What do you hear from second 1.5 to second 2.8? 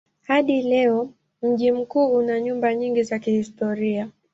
una nyumba